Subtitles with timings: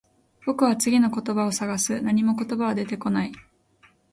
[0.47, 2.01] 僕は次の言葉を探す。
[2.01, 3.31] 何も言葉は出てこない。